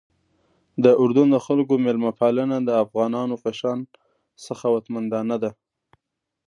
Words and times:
د 0.83 0.85
اردن 1.01 1.27
د 1.31 1.37
خلکو 1.45 1.73
میلمه 1.85 2.11
پالنه 2.19 2.57
د 2.63 2.69
افغانانو 2.83 3.35
په 3.43 3.51
شان 3.59 3.79
سخاوتمندانه 4.45 5.35
ده. 5.43 5.51